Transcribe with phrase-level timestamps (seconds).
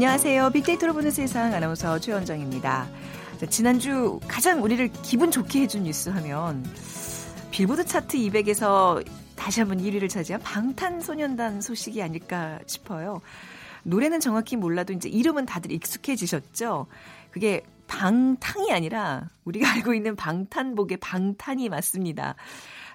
[0.00, 0.48] 안녕하세요.
[0.52, 2.88] 빅데이터로 보는 세상 아나운서 최원정입니다.
[3.50, 6.64] 지난주 가장 우리를 기분 좋게 해준 뉴스 하면
[7.50, 13.20] 빌보드 차트 200에서 다시 한번 1위를 차지한 방탄소년단 소식이 아닐까 싶어요.
[13.82, 16.86] 노래는 정확히 몰라도 이제 이름은 다들 익숙해지셨죠?
[17.30, 22.36] 그게 방탕이 아니라 우리가 알고 있는 방탄복의 방탄이 맞습니다.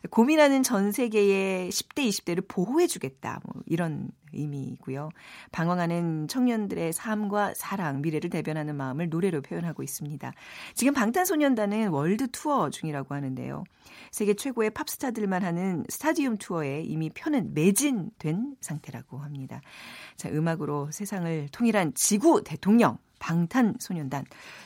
[0.10, 3.42] 고민하는 전 세계의 10대, 20대를 보호해주겠다.
[3.46, 5.10] 뭐 이런 의미고요.
[5.52, 10.34] 방황하는 청년들의 삶과 사랑, 미래를 대변하는 마음을 노래로 표현하고 있습니다.
[10.74, 13.64] 지금 방탄소년단은 월드 투어 중이라고 하는데요.
[14.12, 19.62] 세계 최고의 팝스타들만 하는 스타디움 투어에 이미 표는 매진된 상태라고 합니다.
[20.18, 24.24] 자, 음악으로 세상을 통일한 지구 대통령 방탄소년단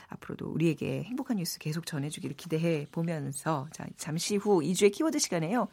[0.10, 5.70] 앞으로도 우리에게 행복한 뉴스 계속 전해주기를 기대해 보면서 자 잠시 후 이 주의 키워드 시간에요.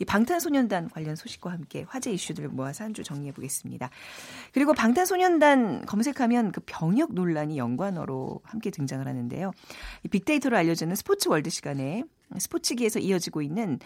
[0.00, 3.90] 이 방탄소년단 관련 소식과 함께 화제 이슈들을 모아서 한 주 정리해 보겠습니다.
[4.54, 9.52] 그리고 방탄소년단 검색하면 그 병역 논란이 연관어로 함께 등장을 하는데요.
[10.02, 12.04] 이 빅데이터로 알려지는 스포츠 월드 시간에
[12.38, 13.78] 스포츠기에서 이어지고 있는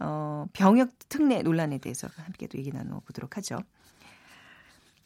[0.00, 3.58] 어, 병역 특례 논란에 대해서 함께 또 얘기 나눠보도록 하죠.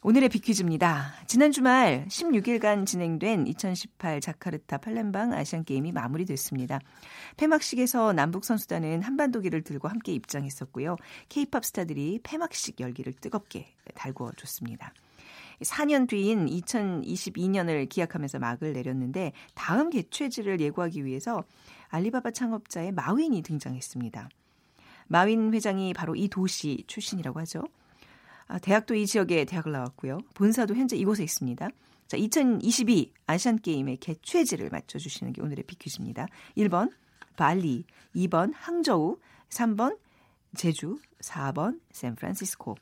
[0.05, 1.13] 오늘의 비퀴즈입니다.
[1.27, 6.81] 지난 주말 16일간 진행된 2018 자카르타 팔렘방 아시안게임이 마무리됐습니다.
[7.37, 10.97] 폐막식에서 남북 선수단은 한반도기를 들고 함께 입장했었고요.
[11.29, 14.93] 케이팝 스타들이 폐막식 열기를 뜨겁게 달구어줬습니다.
[15.61, 21.45] 4년 뒤인 2022년을 기약하면서 막을 내렸는데 다음 개최지를 예고하기 위해서
[21.87, 24.27] 알리바바 창업자의 마윈이 등장했습니다.
[25.07, 27.63] 마윈 회장이 바로 이 도시 출신이라고 하죠.
[28.47, 30.19] 아, 대학도 이 지역에 대학을 나왔고요.
[30.33, 31.69] 본사도 현재 이곳에 있습니다.
[32.07, 36.27] 자, 2022 아시안 게임의 개최지를 맞춰 주시는 게 오늘의 비퀴즈입니다.
[36.57, 36.91] 1번
[37.35, 39.17] 발리, 2번 항저우,
[39.49, 39.97] 3번
[40.55, 42.75] 제주, 4번 샌프란시스코.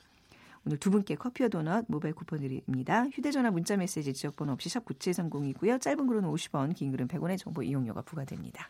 [0.65, 3.05] 오늘 두 분께 커피와 도넛 모바일 쿠폰 드립니다.
[3.13, 5.81] 휴대전화 문자 메시지 지역번호 없이 샵 9730이고요.
[5.81, 8.69] 짧은 글은 50원, 긴 글은 100원의 정보 이용료가 부과됩니다.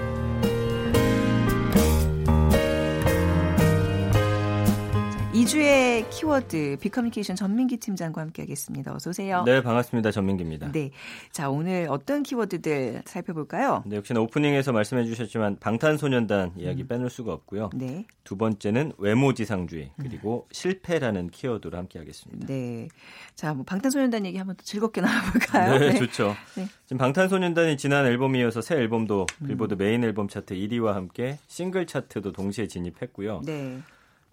[5.41, 8.93] 2주의 키워드 빅커뮤니케이션 전민기 팀장과 함께하겠습니다.
[8.93, 9.41] 어서 오세요.
[9.43, 10.11] 네, 반갑습니다.
[10.11, 10.71] 전민기입니다.
[10.71, 10.91] 네,
[11.31, 13.81] 자 오늘 어떤 키워드들 살펴볼까요?
[13.87, 16.87] 네, 역시나 오프닝에서 말씀해주셨지만 방탄소년단 이야기 음.
[16.87, 17.71] 빼놓을 수가 없고요.
[17.73, 18.05] 네.
[18.23, 20.53] 두 번째는 외모지상주의 그리고 음.
[20.53, 22.45] 실패라는 키워드로 함께하겠습니다.
[22.45, 22.87] 네,
[23.33, 25.79] 자 뭐 방탄소년단 얘기 한번 또 즐겁게 나눠볼까요?
[25.79, 25.97] 네, 네.
[25.97, 26.35] 좋죠.
[26.55, 26.67] 네.
[26.85, 29.47] 지금 방탄소년단이 지난 앨범에 이어서 새 앨범도 음.
[29.47, 33.41] 빌보드 메인 앨범 차트 1위와 함께 싱글 차트도 동시에 진입했고요.
[33.43, 33.79] 네.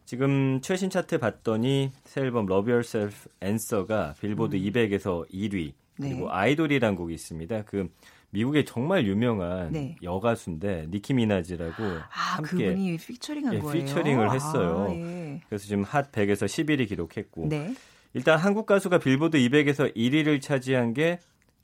[0.08, 4.62] 지금 최신 차트 봤더니 새 앨범 Love Yourself Answer가 빌보드 음.
[4.62, 6.26] 200에서 1위 그리고 네.
[6.30, 7.64] 아이돌이란 곡이 있습니다.
[7.66, 7.90] 그
[8.30, 9.96] 미국의 정말 유명한 네.
[10.02, 13.84] 여가수인데 니키 미나지라고 아, 함께 그분이 피처링한 예, 거예요.
[13.84, 14.86] 피처링을 했어요.
[14.88, 15.42] 아, 예.
[15.46, 17.74] 그래서 지금 핫 100에서 11위 기록했고 네.
[18.14, 21.18] 일단 한국 가수가 빌보드 200에서 1위를 차지한 게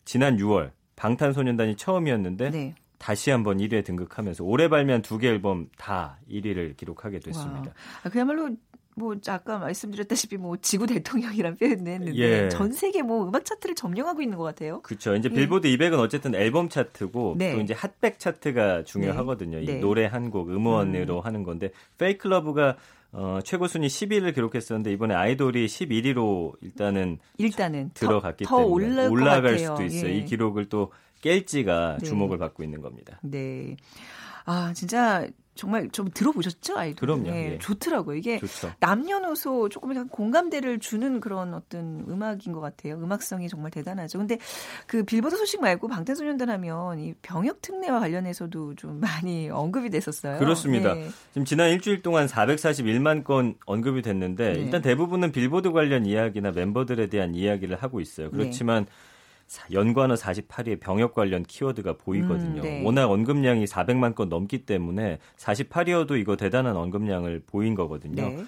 [0.04, 2.74] 지난 6월 방탄소년단이 처음이었는데 네.
[3.04, 7.74] 다시 한번 1위에 등극하면서 올해 발매한 두 개 앨범 다 1위를 기록하게 됐습니다.
[8.02, 8.48] 아, 그야말로
[8.96, 12.48] 뭐 아까 말씀드렸다시피 뭐 지구 대통령이란 표현을 했는데 예.
[12.48, 14.80] 전 세계 뭐 음악 차트를 점령하고 있는 것 같아요.
[14.80, 15.14] 그렇죠.
[15.16, 15.34] 이제 예.
[15.34, 17.52] 빌보드 200은 어쨌든 앨범 차트고 네.
[17.54, 19.58] 또 이제 핫백 차트가 중요하거든요.
[19.58, 19.62] 네.
[19.64, 19.74] 이 네.
[19.80, 21.24] 노래 한 곡 음원으로 음.
[21.26, 22.76] 하는 건데 Fake Love가
[23.12, 29.58] 어, 최고 순위 10위를 기록했었는데 이번에 아이돌이 11위로 일단은 일단은 들어갔기 더, 더 때문에 올라갈
[29.58, 30.10] 수도 있어요.
[30.10, 30.16] 예.
[30.16, 30.90] 이 기록을 또
[31.24, 32.06] 깰지가 네.
[32.06, 33.18] 주목을 받고 있는 겁니다.
[33.22, 33.76] 네.
[34.44, 37.06] 아, 진짜 정말 좀 들어보셨죠 아이돌?
[37.06, 37.30] 그럼요.
[37.30, 37.58] 네, 예.
[37.58, 38.16] 좋더라고요.
[38.16, 38.72] 이게 좋죠.
[38.80, 42.96] 남녀노소 조금 약간 공감대를 주는 그런 어떤 음악인 것 같아요.
[42.96, 44.18] 음악성이 정말 대단하죠.
[44.18, 44.38] 근데
[44.86, 50.38] 그 빌보드 소식 말고 방탄소년단 하면 이 병역 특례와 관련해서도 좀 많이 언급이 됐었어요.
[50.40, 50.94] 그렇습니다.
[50.94, 51.08] 네.
[51.30, 54.60] 지금 지난 일주일 동안 441만 건 언급이 됐는데 네.
[54.60, 58.30] 일단 대부분은 빌보드 관련 이야기나 멤버들에 대한 이야기를 하고 있어요.
[58.32, 58.90] 그렇지만 네.
[59.72, 62.60] 연관어 48위에 병역 관련 키워드가 보이거든요.
[62.60, 62.82] 음, 네.
[62.84, 68.28] 워낙 언급량이 400만 건 넘기 때문에 48위여도 이거 대단한 언급량을 보인 거거든요.
[68.28, 68.44] 네.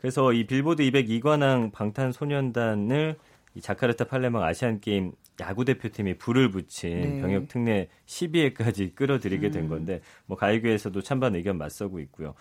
[0.00, 3.16] 그래서 이 빌보드 200 이관왕 방탄소년단을
[3.54, 7.20] 이 자카르타 팔레망 아시안 게임 야구 대표팀이 불을 붙인 네.
[7.20, 9.68] 병역 특례 12회까지 끌어들이게 된 음.
[9.68, 12.34] 건데 뭐 가이교에서도 찬반 의견 맞서고 있고요.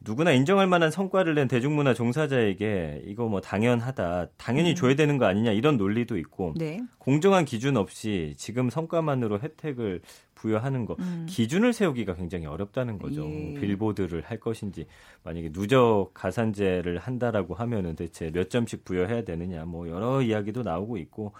[0.00, 4.74] 누구나 인정할 만한 성과를 낸 대중문화 종사자에게 이거 뭐 당연하다, 당연히 음.
[4.74, 6.80] 줘야 되는 거 아니냐 이런 논리도 있고 네.
[6.98, 10.02] 공정한 기준 없이 지금 성과만으로 혜택을
[10.34, 11.26] 부여하는 거 음.
[11.28, 13.26] 기준을 세우기가 굉장히 어렵다는 거죠.
[13.26, 13.54] 예.
[13.58, 14.86] 빌보드를 할 것인지
[15.24, 21.32] 만약에 누적 가산제를 한다라고 하면은 대체 몇 점씩 부여해야 되느냐 뭐 여러 이야기도 나오고 있고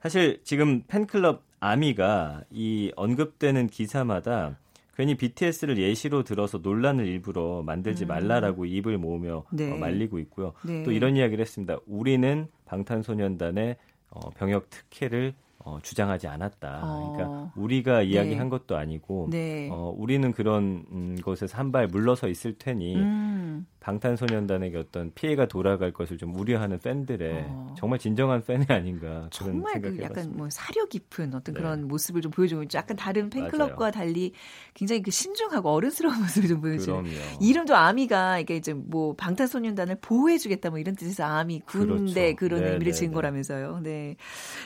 [0.00, 4.58] 사실 지금 팬클럽 아미가 이 언급되는 기사마다
[4.94, 8.08] 괜히 BTS를 예시로 들어서 논란을 일부러 만들지 음.
[8.08, 9.72] 말라라고 입을 모으며 네.
[9.72, 10.52] 어, 말리고 있고요.
[10.62, 10.82] 네.
[10.82, 11.78] 또 이런 이야기를 했습니다.
[11.86, 13.76] 우리는 방탄소년단의
[14.10, 15.34] 어, 병역 특혜를
[15.64, 16.80] 어, 주장하지 않았다.
[16.84, 17.12] 어.
[17.16, 18.48] 그러니까 우리가 이야기한 네.
[18.50, 19.68] 것도 아니고 네.
[19.70, 23.66] 어, 우리는 그런 음, 곳에서 한 발 물러서 있을 테니 음.
[23.80, 27.74] 방탄소년단에게 어떤 피해가 돌아갈 것을 좀 우려하는 팬들의 어.
[27.76, 31.60] 정말 진정한 팬이 아닌가 정말 그 약간 뭐 사려 깊은 어떤 네.
[31.60, 32.78] 그런 모습을 좀 보여주고 있죠.
[32.78, 33.90] 약간 다른 팬클럽과 맞아요.
[33.90, 34.32] 달리
[34.74, 37.04] 굉장히 그 신중하고 어른스러운 모습을 좀 보여주는.
[37.40, 42.36] 이름도 아미가 이게 이제 뭐 방탄소년단을 보호해주겠다 뭐 이런 뜻에서 아미 군대 그렇죠.
[42.36, 43.14] 그런 네, 의미를 네, 지은 네.
[43.14, 43.80] 거라면서요.
[43.82, 44.16] 네.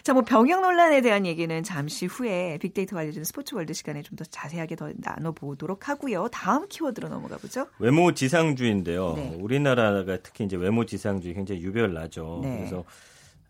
[0.02, 4.16] 자, 뭐 병역 논란 에 대한 얘기는 잠시 후에 빅데이터 관련된 스포츠 월드 시간에 좀
[4.16, 6.28] 더 자세하게 더 나눠보도록 하고요.
[6.28, 7.66] 다음 키워드로 넘어가 보죠.
[7.78, 9.12] 외모 지상주의인데요.
[9.14, 9.36] 네.
[9.38, 12.40] 우리나라가 특히 이제 외모 지상주의 굉장히 유별나죠.
[12.42, 12.56] 네.
[12.56, 12.84] 그래서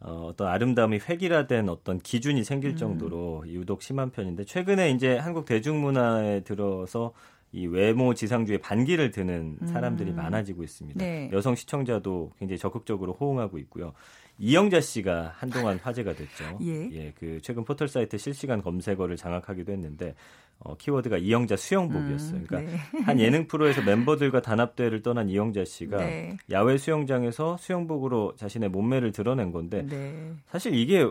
[0.00, 2.77] 어, 어떤 아름다움이 획일화된 어떤 기준이 생길 음.
[2.77, 7.12] 정도로 유독 심한 편인데 최근에 이제 한국 대중문화에 들어서
[7.56, 10.17] 이 외모 지상주의 반기를 드는 사람들이 음.
[10.17, 11.03] 많아지고 있습니다.
[11.03, 11.31] 네.
[11.32, 13.94] 여성 시청자도 굉장히 적극적으로 호응하고 있고요.
[14.38, 16.58] 이영자 씨가 한동안 화제가 됐죠.
[16.62, 16.91] 예.
[16.93, 17.12] 예.
[17.19, 20.14] 그 최근 포털 사이트 실시간 검색어를 장악하기도 했는데
[20.58, 22.41] 어, 키워드가 이영자 수영복이었어요.
[22.41, 23.03] 음, 그러니까 네.
[23.05, 26.37] 한 예능 프로에서 멤버들과 단합대회를 떠난 이영자 씨가 네.
[26.50, 30.35] 야외 수영장에서 수영복으로 자신의 몸매를 드러낸 건데 네.
[30.49, 31.11] 사실 이게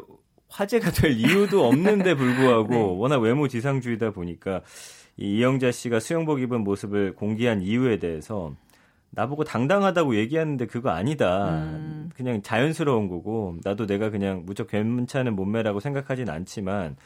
[0.49, 2.79] 화제가 될 이유도 없는데 불구하고 네.
[2.79, 4.61] 워낙 외모 지상주의다 보니까
[5.17, 8.53] 이 이영자 씨가 수영복 입은 모습을 공개한 이유에 대해서
[9.11, 11.61] 나보고 당당하다고 얘기하는데 그거 아니다.
[11.61, 12.09] 음.
[12.15, 16.97] 그냥 자연스러운 거고 나도 내가 그냥 무척 괜찮은 몸매라고 생각하진 않지만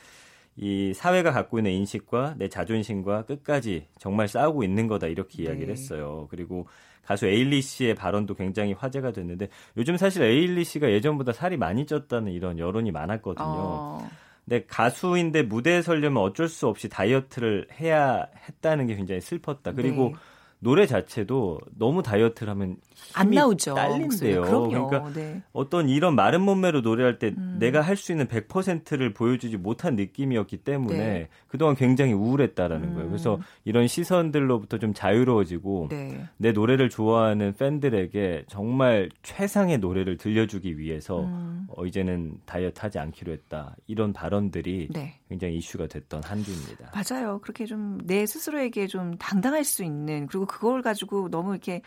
[0.55, 5.71] 이 사회가 갖고 있는 인식과 내 자존심과 끝까지 정말 싸우고 있는 거다 이렇게 이야기를 네.
[5.71, 6.27] 했어요.
[6.31, 6.67] 그리고
[7.03, 9.47] 가수 에일리 씨의 발언도 굉장히 화제가 됐는데
[9.77, 13.45] 요즘 사실 에일리 씨가 예전보다 살이 많이 쪘다는 이런 여론이 많았거든요.
[13.47, 14.09] 어.
[14.49, 19.73] 근데 가수인데 무대에 서려면 어쩔 수 없이 다이어트를 해야 했다는 게 굉장히 슬펐다.
[19.73, 20.13] 그리고 네.
[20.57, 22.77] 노래 자체도 너무 다이어트를 하면
[23.13, 23.73] 안 나오죠.
[23.73, 24.41] 딸린대요.
[24.41, 25.41] 그러니까 네.
[25.53, 27.57] 어떤 이런 마른 몸매로 노래할 때 음.
[27.59, 31.27] 내가 할 수 있는 100%를 보여주지 못한 느낌이었기 때문에 네.
[31.47, 32.93] 그동안 굉장히 우울했다라는 음.
[32.93, 33.09] 거예요.
[33.09, 33.41] 그래서 음.
[33.65, 36.25] 이런 시선들로부터 좀 자유로워지고 네.
[36.37, 41.67] 내 노래를 좋아하는 팬들에게 정말 최상의 노래를 들려주기 위해서 음.
[41.75, 43.75] 어, 이제는 다이어트 하지 않기로 했다.
[43.87, 45.19] 이런 발언들이 네.
[45.27, 46.91] 굉장히 이슈가 됐던 한 주입니다.
[46.93, 47.39] 맞아요.
[47.39, 51.81] 그렇게 좀 내 스스로에게 좀 당당할 수 있는 그리고 그걸 가지고 너무 이렇게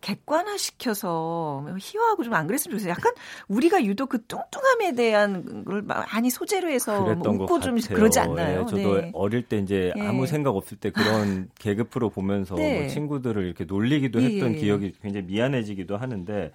[0.00, 2.90] 객관화 시켜서 희화하고 좀 안 그랬으면 좋겠어요.
[2.90, 3.12] 약간
[3.48, 8.60] 우리가 유독 그 뚱뚱함에 대한 걸 많이 소재로 해서 뭐 웃고 좀 그러지 않나요?
[8.60, 9.10] 네, 저도 네.
[9.14, 10.06] 어릴 때 이제 예.
[10.06, 12.80] 아무 생각 없을 때 그런 개그 프로 보면서 네.
[12.80, 14.56] 뭐 친구들을 이렇게 놀리기도 했던 예.
[14.56, 16.52] 기억이 굉장히 미안해지기도 하는데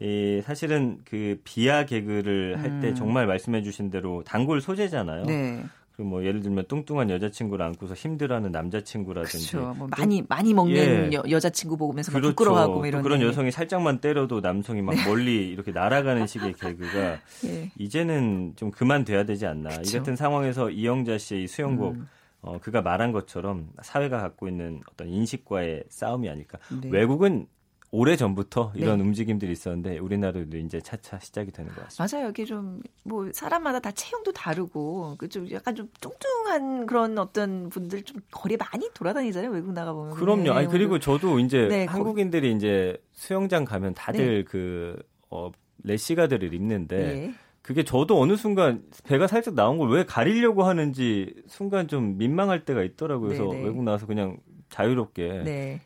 [0.00, 2.94] 이 사실은 그 비하 개그를 할때 음.
[2.94, 5.24] 정말 말씀해 주신 대로 단골 소재잖아요.
[5.24, 5.64] 네.
[5.96, 9.74] 그뭐 예를 들면 뚱뚱한 여자친구를 안고서 힘들어하는 남자친구라든지 그렇죠.
[9.74, 11.30] 뭐 많이 많이 먹는 예.
[11.30, 12.28] 여, 자친구 보면서 그렇죠.
[12.28, 15.04] 부끄러워하고 뭐 이런 그런 여성이 살짝만 때려도 남성이 막 네.
[15.06, 17.70] 멀리 이렇게 날아가는 식의 개그가 예.
[17.78, 19.96] 이제는 좀 그만 돼야 되지 않나 그렇죠.
[19.96, 22.08] 이 같은 상황에서 이영자 씨의 이 수영복 음.
[22.42, 26.58] 어, 그가 말한 것처럼 사회가 갖고 있는 어떤 인식과의 싸움이 아닐까.
[26.82, 26.90] 네.
[26.90, 27.46] 외국은
[27.92, 29.04] 오래 전부터 이런 네.
[29.04, 32.16] 움직임들이 있었는데 우리나라도 이제 차차 시작이 되는 것 같습니다.
[32.16, 32.30] 맞아요.
[32.30, 38.20] 이게 좀 뭐 사람마다 다 체형도 다르고 그좀 약간 좀 뚱뚱한 그런 어떤 분들 좀
[38.32, 39.50] 거리에 많이 돌아다니잖아요.
[39.52, 40.14] 외국 나가 보면.
[40.14, 40.42] 그럼요.
[40.42, 40.50] 네.
[40.50, 44.42] 아니 그리고 저도 이제 네, 한국인들이 이제 수영장 가면 다들 네.
[44.42, 45.00] 그
[45.30, 45.52] 어,
[45.84, 47.34] 레시가드를 입는데 네.
[47.62, 52.82] 그게 저도 어느 순간 배가 살짝 나온 걸 왜 가리려고 하는지 순간 좀 민망할 때가
[52.82, 53.28] 있더라고요.
[53.28, 53.48] 그래서.
[53.48, 54.36] 외국 나와서 그냥
[54.70, 55.80] 자유롭게 네.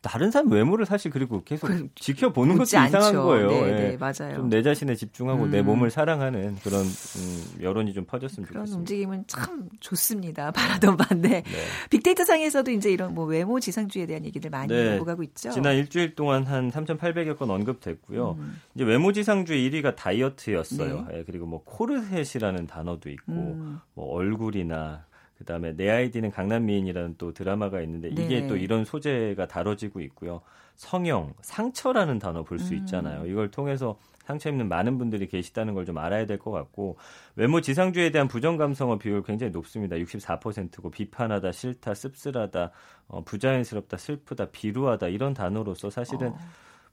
[0.00, 3.14] 다른 사람 외모를 사실 그리고 계속 그, 지켜보는 것도 이상한.
[3.14, 3.48] 거예요.
[3.50, 3.96] 네, 네, 예.
[3.98, 4.36] 맞아요.
[4.36, 5.50] 좀 내 자신에 집중하고 음.
[5.50, 8.78] 내 몸을 사랑하는 그런 음, 여론이 좀 퍼졌으면 그런 좋겠습니다.
[8.78, 10.50] 움직임은 참 좋습니다.
[10.56, 11.42] 바라던 반대.
[11.42, 11.44] 네.
[11.90, 14.98] 빅데이터 상에서도 이제 이런 뭐 외모 지상주의에 대한 얘기를 많이 네.
[14.98, 15.50] 오가고 있죠.
[15.50, 18.36] 지난 일주일 동안 한 3,800여 건 언급됐고요.
[18.38, 18.60] 음.
[18.74, 21.06] 이제 외모 지상주의 1위가 다이어트였어요.
[21.10, 21.18] 네.
[21.18, 23.80] 예, 그리고 뭐 코르셋이라는 단어도 있고 음.
[23.94, 25.04] 뭐 얼굴이나
[25.38, 28.46] 그다음에 내 아이디는 강남 미인이라는 또 드라마가 있는데 이게 네.
[28.46, 30.40] 또 이런 소재가 다뤄지고 있고요.
[30.76, 32.78] 성형, 상처라는 단어 볼수 음.
[32.78, 33.22] 있잖아요.
[33.22, 33.30] 음.
[33.30, 36.96] 이걸 통해서 상처 입는 많은 분들이 계시다는 걸 좀 알아야 될 것 같고
[37.36, 39.94] 외모 지상주의에 대한 부정 감성어 비율 굉장히 높습니다.
[39.96, 42.72] 64%고 비판하다, 싫다, 씁쓸하다,
[43.08, 46.38] 어, 부자연스럽다, 슬프다, 비루하다 이런 단어로서 사실은 어.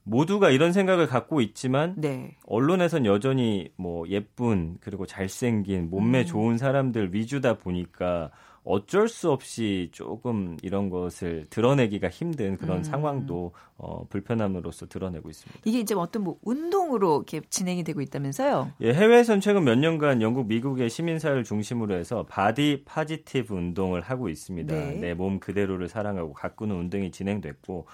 [0.04, 2.36] 모두가 이런 생각을 갖고 있지만 네.
[2.46, 6.26] 언론에선 여전히 뭐 예쁜 그리고 잘생긴 몸매 음.
[6.26, 8.30] 좋은 사람들 위주다 보니까
[8.66, 12.82] 어쩔 수 없이 조금 이런 것을 드러내기가 힘든 그런 음.
[12.82, 15.60] 상황도 어, 불편함으로써 드러내고 있습니다.
[15.66, 18.72] 이게 이제 어떤 뭐 운동으로 이렇게 진행이 되고 있다면서요?
[18.80, 24.74] 예, 해외에선 최근 몇 년간 영국, 미국의 시민사회를 중심으로 해서 body positive 운동을 하고 있습니다.
[24.74, 24.94] 네.
[24.96, 27.86] 내 몸 그대로를 사랑하고 가꾸는 운동이 진행됐고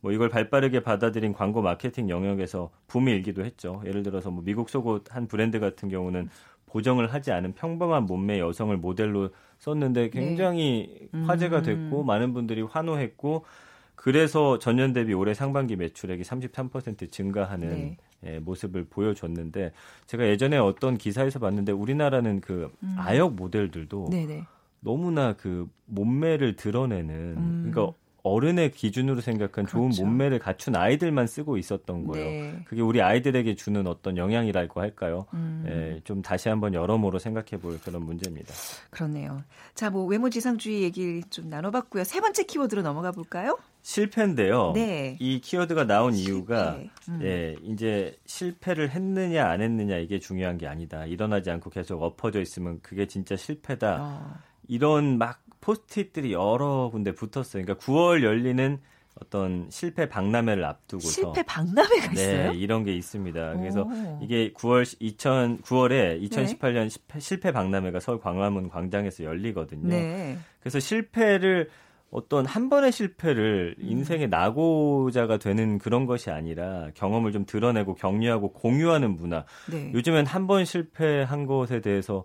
[0.00, 3.82] 뭐 이걸 발빠르게 받아들인 광고 마케팅 영역에서 붐이 일기도 했죠.
[3.84, 6.28] 예를 들어서 뭐 미국 속옷 한 브랜드 같은 경우는
[6.66, 10.10] 보정을 하지 않은 평범한 몸매 여성을 모델로 썼는데 네.
[10.10, 11.20] 굉장히 네.
[11.22, 12.06] 화제가 됐고 음.
[12.06, 13.44] 많은 분들이 환호했고
[13.94, 17.96] 그래서 전년 대비 올해 상반기 매출액이 33% 증가하는 네.
[18.24, 19.72] 예, 모습을 보여줬는데
[20.06, 22.94] 제가 예전에 어떤 기사에서 봤는데 우리나라는 그 음.
[22.98, 24.44] 아역 모델들도 네네.
[24.80, 27.70] 너무나 그 몸매를 드러내는 음.
[27.70, 29.90] 그러니까 어른의 기준으로 생각한 그렇죠.
[29.92, 32.26] 좋은 몸매를 갖춘 아이들만 쓰고 있었던 거예요.
[32.26, 32.60] 네.
[32.66, 35.26] 그게 우리 아이들에게 주는 어떤 영향이랄고 할까요?
[35.34, 35.64] 음.
[35.68, 38.52] 예, 좀 다시 한번 여러모로 생각해 볼 그런 문제입니다.
[38.90, 39.42] 그렇네요.
[39.74, 42.04] 자, 뭐 외모지상주의 얘기 좀 나눠봤고요.
[42.04, 43.58] 세 번째 키워드로 넘어가 볼까요?
[43.82, 44.72] 실패인데요.
[44.74, 45.16] 네.
[45.20, 46.30] 이 키워드가 나온 실패.
[46.32, 46.78] 이유가
[47.08, 47.20] 음.
[47.22, 51.06] 예, 이제 실패를 했느냐 안 했느냐 이게 중요한 게 아니다.
[51.06, 53.98] 일어나지 않고 계속 엎어져 있으면 그게 진짜 실패다.
[54.00, 54.34] 어.
[54.68, 57.64] 이런 막 포스트잇들이 여러 군데 붙었어요.
[57.64, 58.78] 그러니까 9월 열리는
[59.20, 62.52] 어떤 실패 박람회를 앞두고서 실패 박람회가 네, 있어요?
[62.52, 63.56] 이런 게 있습니다.
[63.56, 64.18] 그래서 오.
[64.22, 67.18] 이게 9월 2000 9월에 2018년 네.
[67.18, 69.88] 실패, 박람회가 서울 광화문 광장에서 열리거든요.
[69.88, 70.36] 네.
[70.60, 71.70] 그래서 실패를
[72.10, 73.84] 어떤 한 번의 실패를 음.
[73.88, 79.44] 인생의 낙오자가 되는 그런 것이 아니라 경험을 좀 드러내고 격려하고 공유하는 문화.
[79.70, 79.90] 네.
[79.94, 82.24] 요즘엔 한 번 실패한 것에 대해서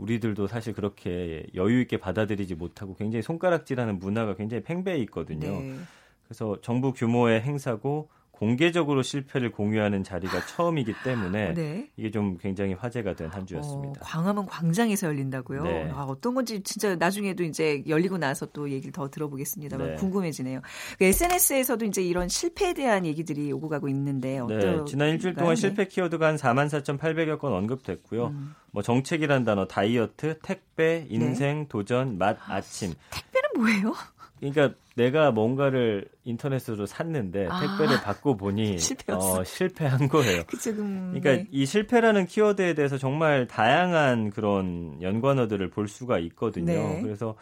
[0.00, 5.60] 우리들도 사실 그렇게 여유 있게 받아들이지 못하고 굉장히 손가락질하는 문화가 굉장히 팽배해 있거든요.
[5.60, 5.76] 네.
[6.24, 8.08] 그래서 정부 규모의 행사고
[8.40, 11.90] 공개적으로 실패를 공유하는 자리가 처음이기 때문에 네.
[11.96, 14.00] 이게 좀 굉장히 화제가 된 한 주였습니다.
[14.00, 15.62] 어, 광화문 광장에서 열린다고요?
[15.62, 15.90] 네.
[15.94, 19.76] 아, 어떤 건지 진짜 나중에도 이제 열리고 나서 또 얘기를 더 들어보겠습니다.
[19.76, 19.94] 네.
[19.96, 20.62] 궁금해지네요.
[20.98, 24.84] 그 SNS에서도 이제 이런 실패에 대한 얘기들이 오고 가고 있는데 어떤 네.
[24.86, 25.60] 지난 일주일 동안 네.
[25.60, 28.28] 실패 키워드가 한 4만 4,800여 건 언급됐고요.
[28.28, 28.54] 음.
[28.72, 31.66] 뭐 정책이란 단어, 다이어트, 택배, 인생, 네.
[31.68, 32.94] 도전, 맛, 아침.
[33.10, 33.94] 택배는 뭐예요?
[34.40, 38.76] 그러니까 내가 뭔가를 인터넷으로 샀는데 아, 택배를 받고 보니
[39.12, 40.44] 어, 실패한 거예요.
[40.48, 41.48] 그쵸, 음, 그러니까 네.
[41.50, 46.94] 이 실패라는 키워드에 대해서 정말 다양한 그런 연관어들을 볼 수가 있거든요.
[46.94, 47.00] 네.
[47.02, 47.36] 그래서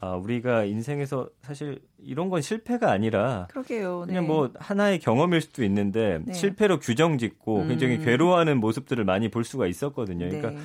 [0.00, 4.04] 아, 우리가 인생에서 사실 이런 건 실패가 아니라 그러게요.
[4.06, 4.28] 그냥 네.
[4.28, 6.32] 뭐 하나의 경험일 수도 있는데 네.
[6.32, 7.68] 실패로 규정 짓고 음.
[7.68, 10.26] 굉장히 괴로워하는 모습들을 많이 볼 수가 있었거든요.
[10.26, 10.56] 그러니까 네.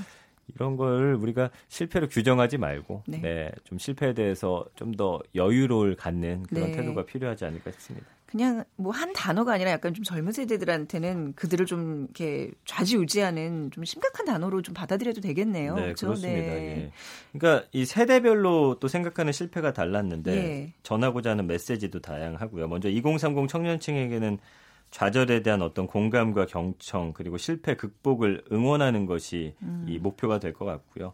[0.53, 3.21] 이런 걸 우리가 실패로 규정하지 말고 네.
[3.21, 6.77] 네, 좀 실패에 대해서 좀 더 여유를 갖는 그런 네.
[6.77, 8.05] 태도가 필요하지 않을까 싶습니다.
[8.27, 14.25] 그냥 뭐 한 단어가 아니라 약간 좀 젊은 세대들한테는 그들을 좀 이렇게 좌지우지하는 좀 심각한
[14.25, 15.75] 단어로 좀 받아들여도 되겠네요.
[15.75, 16.07] 네, 그렇죠?
[16.07, 16.53] 그렇습니다 네.
[16.53, 16.91] 예.
[17.31, 20.73] 그러니까 이 세대별로 또 생각하는 실패가 달랐는데 예.
[20.83, 22.67] 전하고자 하는 메시지도 다양하고요.
[22.67, 24.37] 먼저 2030 청년층에게는
[24.97, 29.85] 좌절에 대한 어떤 공감과 경청 그리고 실패 극복을 응원하는 것이 음.
[29.89, 31.13] 이 목표가 될 것 같고요.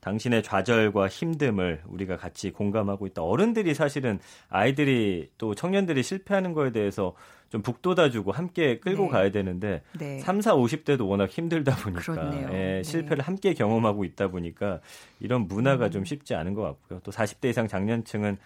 [0.00, 3.22] 당신의 좌절과 힘듦을 우리가 같이 공감하고 있다.
[3.22, 4.18] 어른들이 사실은
[4.50, 7.14] 아이들이 또 청년들이 실패하는 거에 대해서
[7.48, 9.08] 좀 북돋아주고 함께 끌고 네.
[9.08, 10.18] 가야 되는데 네.
[10.18, 12.02] 3, 4, 50대도 워낙 힘들다 보니까
[12.34, 12.82] 예, 네.
[12.82, 14.80] 실패를 함께 경험하고 있다 보니까
[15.20, 15.90] 이런 문화가 음.
[15.90, 17.00] 좀 쉽지 않은 것 같고요.
[17.02, 18.36] 또 40대 이상 장년층은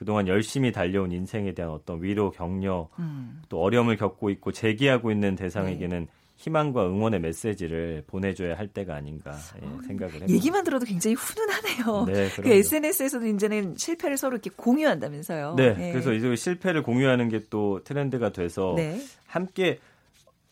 [0.00, 3.42] 그동안 열심히 달려온 인생에 대한 어떤 위로, 격려, 음.
[3.50, 6.06] 또 어려움을 겪고 있고 재기하고 있는 대상에게는 네.
[6.36, 10.26] 희망과 응원의 메시지를 보내줘야 할 때가 아닌가 예, 어, 생각을 해요.
[10.30, 12.04] 얘기만 들어도 굉장히 훈훈하네요.
[12.06, 15.56] 네, 그 SNS에서도 이제는 실패를 서로 이렇게 공유한다면서요.
[15.58, 15.92] 네, 네.
[15.92, 18.98] 그래서 이제 실패를 공유하는 게 또 트렌드가 돼서 네.
[19.26, 19.80] 함께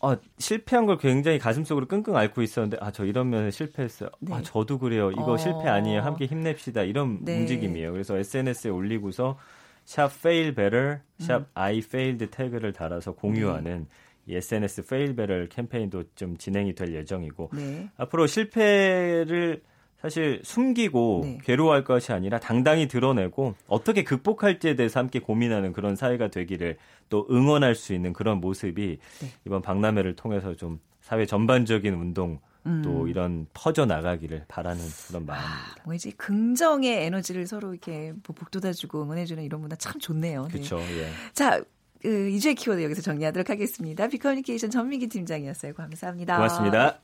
[0.00, 4.10] 아, 실패한 걸 굉장히 가슴속으로 끙끙 앓고 있었는데 아 저 이런 면에 실패했어요.
[4.20, 4.34] 네.
[4.34, 5.10] 아 저도 그래요.
[5.10, 5.36] 이거 어...
[5.36, 6.02] 실패 아니에요.
[6.02, 6.82] 함께 힘냅시다.
[6.82, 7.40] 이런 네.
[7.40, 7.92] 움직임이에요.
[7.92, 9.38] 그래서 SNS에 올리고서
[9.84, 11.46] 샵 fail better, 샵 음.
[11.54, 13.86] I failed 태그를 달아서 공유하는
[14.26, 14.34] 네.
[14.34, 17.88] 이 SNS fail better 캠페인도 좀 진행이 될 예정이고 네.
[17.96, 19.62] 앞으로 실패를
[20.00, 21.38] 사실 숨기고 네.
[21.42, 26.76] 괴로워할 것이 아니라 당당히 드러내고 어떻게 극복할지에 대해서 함께 고민하는 그런 사회가 되기를
[27.08, 29.28] 또 응원할 수 있는 그런 모습이 네.
[29.44, 32.82] 이번 박람회를 통해서 좀 사회 전반적인 운동 음.
[32.84, 35.80] 또 이런 퍼져 나가기를 바라는 그런 아, 마음입니다.
[35.80, 40.44] 아, 뭐 이제 긍정의 에너지를 서로 이렇게 뭐 북돋아주고 응원해주는 이런 문화 참 좋네요.
[40.44, 40.52] 네.
[40.52, 40.78] 그렇죠.
[40.78, 41.08] 예.
[41.32, 41.60] 자.
[42.00, 44.06] 그 이주의 키워드 여기서 정리하도록 하겠습니다.
[44.06, 45.74] 비커뮤니케이션 전민기 팀장이었어요.
[45.74, 46.36] 감사합니다.
[46.36, 47.00] 고맙습니다.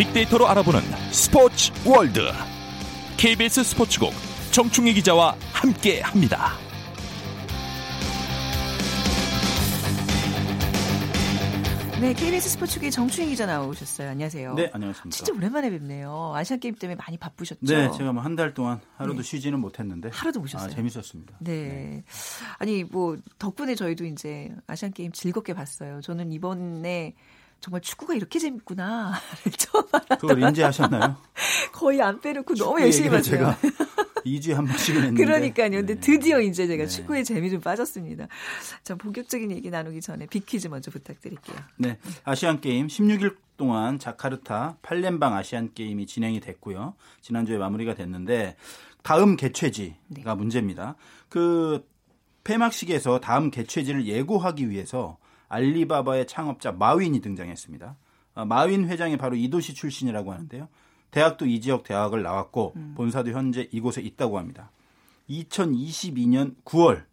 [0.00, 0.80] 빅데이터로 알아보는
[1.12, 2.22] 스포츠 월드
[3.18, 4.14] KBS 스포츠국
[4.50, 6.52] 정충희 기자와 함께 합니다.
[12.00, 14.08] 네, KBS 스포츠국의 정충희 기자 나오셨어요.
[14.08, 14.54] 안녕하세요.
[14.54, 15.10] 네, 안녕하십니까.
[15.14, 16.32] 진짜 오랜만에 뵙네요.
[16.34, 17.58] 아시안 게임 때문에 많이 바쁘셨죠?
[17.66, 19.22] 네, 제가 뭐 한 달 동안 하루도 네.
[19.22, 20.70] 쉬지는 못했는데 하루도 보셨어요.
[20.70, 21.36] 아, 재밌었습니다.
[21.40, 21.52] 네.
[21.52, 22.04] 네.
[22.58, 26.00] 아니 뭐 덕분에 저희도 이제 아시안 게임 즐겁게 봤어요.
[26.00, 27.14] 저는 이번에
[27.60, 29.14] 정말 축구가 이렇게 재밌구나.
[29.58, 30.16] 처음 알았다.
[30.16, 31.16] 그걸 인지하셨나요?
[31.72, 33.22] 거의 안 빼놓고 너무 열심히 봤어요.
[33.56, 33.58] 제가
[34.24, 35.24] 2주에 한 번씩은 했는데.
[35.24, 35.70] 그러니까요.
[35.70, 36.00] 근데 네.
[36.00, 36.88] 드디어 이제 제가 네.
[36.88, 38.28] 축구의 재미 좀 빠졌습니다.
[38.82, 41.56] 자, 본격적인 얘기 나누기 전에 빅퀴즈 먼저 부탁드릴게요.
[41.76, 41.98] 네.
[42.24, 46.94] 아시안 게임 16일 동안 자카르타 팔렘방 아시안 게임이 진행이 됐고요.
[47.20, 48.56] 지난주에 마무리가 됐는데
[49.02, 50.34] 다음 개최지가 네.
[50.34, 50.96] 문제입니다.
[51.28, 51.86] 그
[52.44, 55.18] 폐막식에서 다음 개최지를 예고하기 위해서
[55.50, 57.96] 알리바바의 창업자 마윈이 등장했습니다.
[58.34, 60.68] 아, 마윈 회장이 바로 이 도시 출신이라고 하는데요.
[61.10, 62.94] 대학도 이 지역 대학을 나왔고 음.
[62.96, 64.70] 본사도 현재 이곳에 있다고 합니다.
[65.28, 67.04] 2022년 9월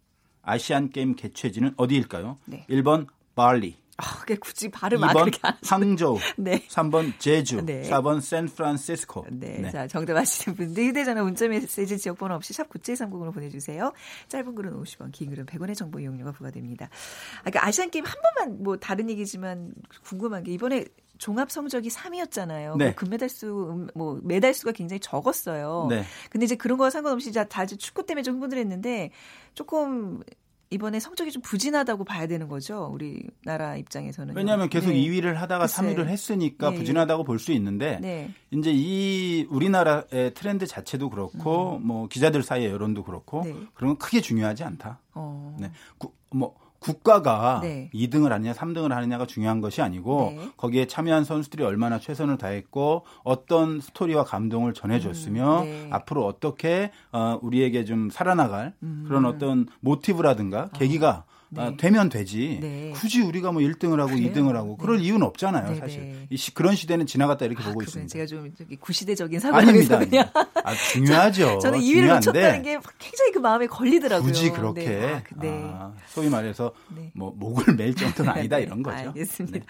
[0.42, 2.38] 아시안 게임 개최지는 어디일까요?
[2.46, 2.64] 네.
[2.70, 6.64] 1번 발리, 아, 그게 굳이 발음 2번 항저우, 네.
[6.68, 7.82] 3번 제주, 네.
[7.82, 9.26] 4번 샌프란시스코.
[9.32, 9.58] 네.
[9.58, 9.70] 네.
[9.70, 13.92] 자, 정답 아시는 분들 휴대전화 문자 메시지 지역번호 없이 샵 9730으로 보내주세요.
[14.28, 16.86] 짧은 글은 50원, 긴 글은 100원의 정보 이용료가 부과됩니다.
[16.86, 19.74] 아, 그러니까 아시안 게임 한 번만 뭐 다른 얘기지만
[20.04, 20.84] 궁금한 게 이번에
[21.18, 22.76] 종합 성적이 3위였잖아요.
[22.76, 22.94] 네.
[22.94, 25.88] 그 금메달 수, 음, 뭐 메달 수가 굉장히 적었어요.
[25.90, 26.04] 네.
[26.30, 29.10] 근데 이제 그런 거와 상관없이 다들 축구 때문에 좀 흥분했는데
[29.54, 30.22] 조금
[30.70, 32.90] 이번에 성적이 좀 부진하다고 봐야 되는 거죠.
[32.92, 34.36] 우리나라 입장에서는.
[34.36, 34.96] 왜냐하면 계속 네.
[34.96, 35.82] 2위를 하다가 글쎄.
[35.82, 36.76] 3위를 했으니까 네.
[36.76, 38.30] 부진하다고 볼 수 있는데 네.
[38.50, 41.86] 이제 이 우리나라의 트렌드 자체도 그렇고 음.
[41.86, 43.54] 뭐 기자들 사이의 여론도 그렇고 네.
[43.74, 45.00] 그런 건 크게 중요하지 않다.
[45.14, 45.56] 어.
[45.58, 45.70] 네.
[45.98, 47.90] 구, 뭐 국가가 네.
[47.92, 50.50] 2등을 하느냐 3등을 하느냐가 중요한 것이 아니고 네.
[50.56, 55.88] 거기에 참여한 선수들이 얼마나 최선을 다했고 어떤 스토리와 감동을 전해줬으며 음, 네.
[55.90, 59.04] 앞으로 어떻게 어, 우리에게 좀 살아나갈 음.
[59.06, 61.37] 그런 어떤 모티브라든가 계기가 어.
[61.50, 61.62] 네.
[61.62, 62.58] 아, 되면 되지.
[62.60, 62.92] 네.
[62.94, 64.32] 굳이 우리가 뭐 1등을 하고 그래요?
[64.32, 65.04] 2등을 하고 그럴 네.
[65.04, 66.00] 이유는 없잖아요, 네, 사실.
[66.00, 66.26] 네.
[66.28, 68.12] 이 시, 그런 시대는 지나갔다 이렇게 아, 보고 있습니다.
[68.12, 71.58] 제가 좀 구시대적인 사고에서 그냥 아, 중요하죠.
[71.62, 74.26] 저는 2위를 놓쳤다는 게 굉장히 그 마음에 걸리더라고요.
[74.26, 76.72] 굳이 그렇게 아, 아, 소위 말해서
[77.14, 79.08] 뭐 목을 맬 정도는 아니다 이런 거죠.
[79.08, 79.64] 알겠습니다.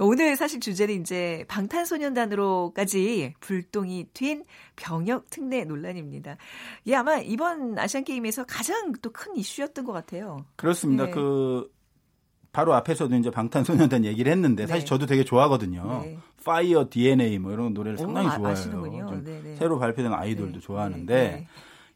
[0.00, 6.36] 오늘 사실 주제는 이제 방탄소년단으로까지 불똥이 튄 병역 특례 논란입니다.
[6.86, 10.44] 이 아마 이번 아시안 게임에서 가장 또 큰 이슈였던 것 같아요.
[10.56, 11.04] 그렇습니다.
[11.04, 11.10] 네.
[11.20, 11.70] 그
[12.52, 14.86] 바로 앞에서도 이제 방탄소년단 얘기를 했는데 사실 네.
[14.86, 16.00] 저도 되게 좋아하거든요.
[16.04, 16.18] 네.
[16.44, 19.22] 파이어 DNA 뭐 이런 노래를 상당히 오, 아, 좋아해요.
[19.24, 19.56] 네, 네.
[19.56, 20.60] 새로 발표된 아이돌도 네.
[20.60, 21.46] 좋아하는데 네.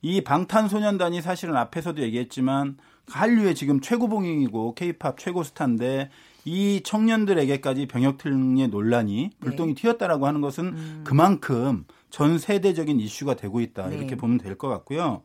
[0.03, 2.77] 이 방탄소년단이 사실은 앞에서도 얘기했지만
[3.09, 6.11] 한류의 지금 최고봉이고 케이팝 최고 스타인데
[6.45, 11.01] 이 청년들에게까지 병역 특례 논란이 불똥이 튀었다라고 하는 것은 음.
[11.05, 15.23] 그만큼 전 세대적인 이슈가 되고 있다 이렇게 보면 될 것 같고요.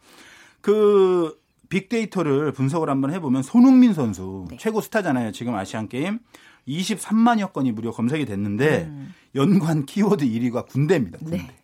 [0.62, 1.39] 그
[1.70, 4.58] 빅데이터를 분석을 한번 해보면 손흥민 선수 네.
[4.58, 5.32] 최고 스타잖아요.
[5.32, 6.20] 지금 아시안 게임
[6.68, 9.14] 23만여 건이 무려 검색이 됐는데 음.
[9.36, 11.20] 연관 키워드 1위가 군대입니다.
[11.20, 11.38] 군대.
[11.38, 11.56] 네.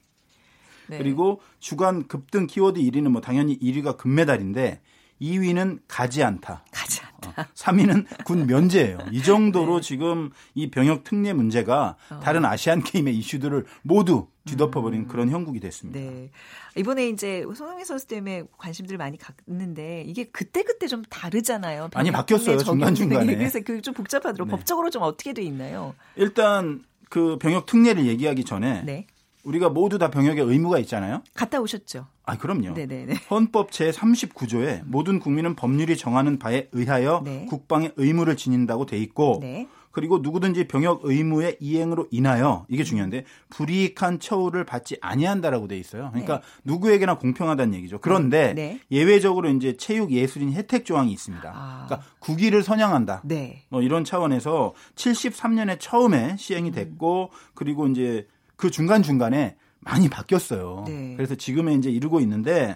[0.88, 0.98] 네.
[1.00, 4.82] 그리고 주간 급등 키워드 1위는 뭐 당연히 1위가 금메달인데
[5.22, 6.64] 2위는 가지 않다.
[6.72, 7.42] 가지 않다.
[7.42, 8.98] 어, 3위는 군 면제예요.
[9.12, 9.88] 이 정도로 네.
[9.88, 12.20] 지금 이 병역 특례 문제가 어.
[12.20, 15.08] 다른 아시안 게임의 이슈들을 모두 뒤덮어버린 음.
[15.08, 16.00] 그런 형국이 됐습니다.
[16.00, 16.30] 네.
[16.76, 21.90] 이번에 이제 손흥민 선수 때문에 관심들을 많이 갖는데 이게 그때 그때 좀 다르잖아요.
[21.94, 23.36] 많이 바뀌었어요 중간 중간에.
[23.36, 24.46] 그래서 그좀 복잡하더라고.
[24.46, 24.52] 네.
[24.52, 25.96] 법적으로 좀 어떻게 돼 있나요?
[26.16, 29.08] 일단 그 병역 특례를 얘기하기 전에 네.
[29.46, 31.22] 우리가 모두 다 병역에 의무가 있잖아요.
[31.34, 32.08] 갔다 오셨죠?
[32.26, 32.74] 아, 그럼요.
[32.74, 33.14] 네네네.
[33.30, 37.46] 헌법 제 39조에 모든 국민은 법률이 정하는 바에 의하여 네.
[37.46, 39.68] 국방의 의무를 지닌다고 돼 있고 네.
[39.96, 46.10] 그리고 누구든지 병역 의무의 이행으로 인하여 이게 중요한데 불이익한 처우를 받지 아니한다라고 돼 있어요.
[46.10, 46.44] 그러니까 네.
[46.66, 48.00] 누구에게나 공평하다는 얘기죠.
[48.02, 48.82] 그런데 네.
[48.92, 51.50] 예외적으로 이제 체육 예술인 혜택 조항이 있습니다.
[51.50, 51.86] 아.
[51.86, 53.22] 그러니까 국위를 선양한다.
[53.24, 53.64] 네.
[53.70, 60.86] 뭐 이런 차원에서 73년에 처음에 시행이 됐고 그리고 이제 그 중간 중간에 많이 바뀌었어요.
[60.88, 61.14] 네.
[61.16, 62.76] 그래서 지금에 이제 이루고 있는데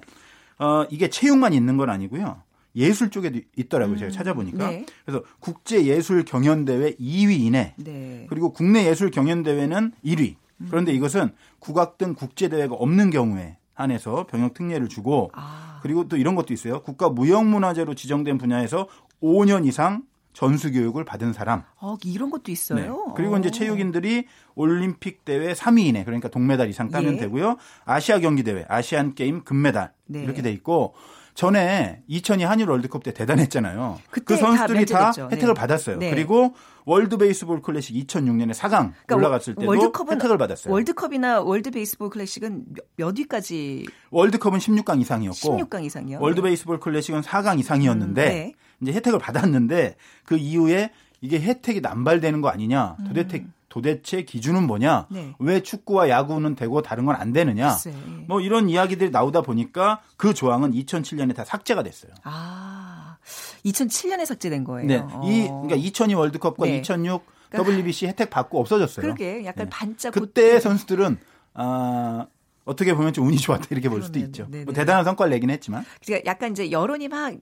[0.57, 2.41] 어 이게 체육만 있는 건 아니고요.
[2.75, 3.95] 예술 쪽에도 있더라고요.
[3.95, 3.99] 음.
[3.99, 4.69] 제가 찾아보니까.
[4.69, 4.85] 네.
[5.05, 7.73] 그래서 국제 예술 경연 대회 2위 이내.
[7.77, 8.25] 네.
[8.29, 10.35] 그리고 국내 예술 경연 대회는 1위.
[10.69, 15.79] 그런데 이것은 국악 등 국제 대회가 없는 경우에 한해서 병역 특례를 주고 아.
[15.81, 16.81] 그리고 또 이런 것도 있어요.
[16.83, 18.87] 국가 무형문화재로 지정된 분야에서
[19.23, 20.03] 5년 이상
[20.39, 21.63] 전수 교육을 받은 사람.
[21.81, 23.07] 어, 이런 것도 있어요.
[23.07, 23.13] 네.
[23.17, 23.51] 그리고 이제 어.
[23.51, 24.25] 체육인들이
[24.55, 27.19] 올림픽 대회 3위 이내 그러니까 동메달 이상 따면 예.
[27.19, 27.57] 되고요.
[27.83, 30.23] 아시아 경기 대회, 아시안 게임 금메달 네.
[30.23, 30.93] 이렇게 돼 있고
[31.33, 33.99] 전에 2002 한일 월드컵 때 대단했잖아요.
[34.11, 35.59] 그 선수들이 다, 다 혜택을 네.
[35.59, 35.97] 받았어요.
[35.97, 36.09] 네.
[36.09, 36.53] 그리고
[36.85, 40.73] 월드 베이스볼 클래식 2006년에 4강 그러니까 올라갔을 때도 월드컵은, 혜택을 받았어요.
[40.73, 43.87] 월드컵이나 월드 베이스볼 클래식은 몇 위까지?
[44.11, 46.19] 월드컵은 16강 이상이었고 16강 이상이요.
[46.21, 48.53] 월드 베이스볼 클래식은 4강 이상이었는데 음, 네.
[48.81, 52.95] 이제 혜택을 받았는데 그 이후에 이게 혜택이 남발되는 거 아니냐?
[53.07, 53.53] 도대체 음.
[53.67, 55.05] 도대체 기준은 뭐냐?
[55.11, 55.33] 네.
[55.37, 57.69] 왜 축구와 야구는 되고 다른 건 안 되느냐?
[57.75, 57.93] 글쎄.
[58.27, 62.11] 뭐 이런 이야기들이 나오다 보니까 그 조항은 2007년에 다 삭제가 됐어요.
[62.23, 63.17] 아,
[63.65, 64.87] 2007년에 삭제된 거예요.
[64.87, 66.77] 네, 이 그러니까 2002 월드컵과 네.
[66.79, 69.03] 2006 그러니까 WBC 혜택 받고 없어졌어요.
[69.03, 69.69] 그러게 약간 네.
[69.69, 71.17] 반짝 그때 선수들은
[71.53, 72.25] 아
[72.65, 74.47] 어떻게 보면 좀 운이 좋았다 이렇게 볼 수도 있죠.
[74.49, 75.83] 뭐 대단한 성과를 내긴 했지만.
[76.05, 77.33] 그러니까 약간 이제 여론이 막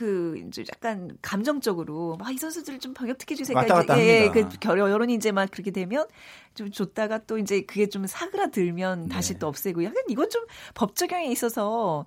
[0.00, 5.12] 그 이제 약간 감정적으로 막 이 선수들을 좀 병역 특혜 줄 생각이 예, 그 여론이
[5.14, 6.06] 이제 막 그렇게 되면
[6.54, 9.38] 좀 줬다가 또 이제 그게 좀 사그라들면 다시 네.
[9.40, 12.06] 또 없애고 약간 이건 좀 법 적용에 있어서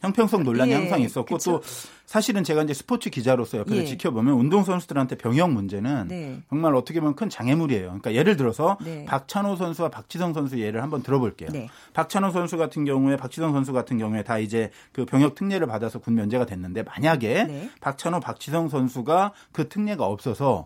[0.00, 1.52] 형평성 논란이 예, 항상 있었고 그쵸?
[1.52, 1.62] 또
[2.06, 3.84] 사실은 제가 이제 스포츠 기자로서 옆에서 예.
[3.84, 6.40] 지켜보면 운동 선수들한테 병역 문제는 네.
[6.48, 7.84] 정말 어떻게 보면 큰 장애물이에요.
[7.86, 9.04] 그러니까 예를 들어서 네.
[9.04, 11.50] 박찬호 선수와 박지성 선수 예를 한번 들어볼게요.
[11.52, 11.68] 네.
[11.92, 16.14] 박찬호 선수 같은 경우에 박지성 선수 같은 경우에 다 이제 그 병역 특례를 받아서 군
[16.14, 17.70] 면제가 됐는데 만약에 네.
[17.80, 20.64] 박찬호 박지성 선수가 그 특례가 없어서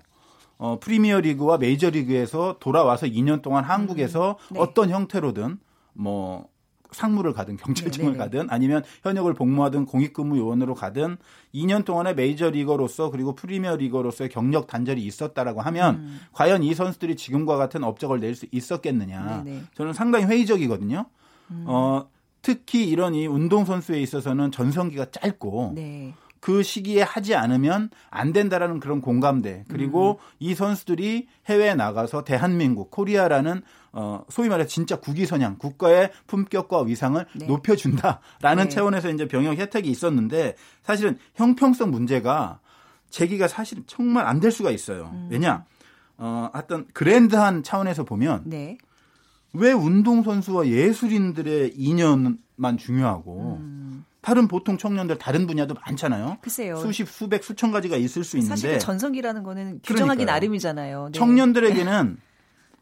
[0.59, 4.61] 어, 프리미어 리그와 메이저 리그에서 돌아와서 2년 동안 한국에서 음, 네.
[4.61, 5.59] 어떤 형태로든
[5.95, 6.47] 뭐
[6.95, 8.25] 상무를 가든 경찰청을 네네.
[8.25, 11.17] 가든 아니면 현역을 복무하든 공익근무 요원으로 가든
[11.55, 16.21] 2년 동안의 메이저 리거로서 그리고 프리미어 리거로서의 경력 단절이 있었다라고 하면 음.
[16.33, 19.43] 과연 이 선수들이 지금과 같은 업적을 낼 수 있었겠느냐.
[19.45, 19.65] 네네.
[19.75, 21.05] 저는 상당히 회의적이거든요.
[21.51, 21.65] 음.
[21.67, 22.09] 어,
[22.41, 26.15] 특히 이런 이 운동 선수에 있어서는 전성기가 짧고 네.
[26.43, 30.37] 그 시기에 하지 않으면 안 된다라는 그런 공감대 그리고 음.
[30.41, 37.25] 이 선수들이 해외에 나가서 대한민국 코리아라는 어 소위 말해 진짜 국위 선양 국가의 품격과 위상을
[37.37, 37.47] 네.
[37.47, 38.69] 높여준다라는 네.
[38.71, 42.59] 차원에서 이제 병역 혜택이 있었는데 사실은 형평성 문제가
[43.09, 45.11] 제기가 사실 정말 안 될 수가 있어요.
[45.13, 45.29] 음.
[45.31, 45.65] 왜냐
[46.19, 48.79] 어 어떤 grand한 차원에서 보면 네.
[49.53, 54.05] 왜 운동선수와 예술인들의 인연만 중요하고 음.
[54.23, 56.39] 다른 보통 청년들 다른 분야도 많잖아요.
[56.41, 56.77] 글쎄요.
[56.77, 60.27] 수십, 수백, 수천 가지가 있을 수 있는데 사실 전성기라는 거는 규정하기 그러니까요.
[60.27, 61.11] 나름이잖아요.
[61.13, 61.19] 네.
[61.19, 62.17] 청년들에게는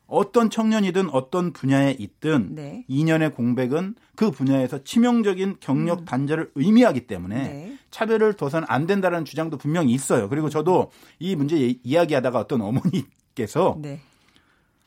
[0.07, 2.85] 어떤 청년이든 어떤 분야에 있든 네.
[2.91, 6.05] 2년의 공백은 그 분야에서 치명적인 경력 음.
[6.05, 7.79] 단절을 의미하기 때문에 네.
[7.91, 10.29] 차별을 둬선 안 된다는 주장도 분명히 있어요.
[10.29, 14.01] 그리고 저도 이 문제 이야기하다가 어떤 어머니께서 네.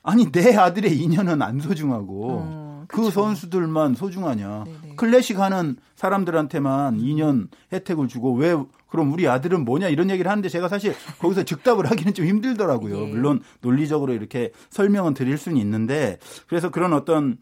[0.04, 2.63] 아니 내 아들의 2년은 안 소중하고 음.
[2.88, 4.64] 그 선수들만 소중하냐.
[4.66, 4.96] 네네.
[4.96, 8.56] 클래식 하는 사람들한테만 2년 혜택을 주고 왜
[8.90, 13.02] 그럼 우리 아들은 뭐냐 이런 얘기를 하는데 제가 사실 거기서 즉답을 하기는 좀 힘들더라고요.
[13.02, 13.08] 예.
[13.08, 17.38] 물론 논리적으로 이렇게 설명은 드릴 수는 있는데 그래서 그런 어떤